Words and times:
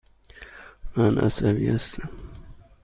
من 0.97 1.19
عصبی 1.19 1.69
هستم. 1.69 2.09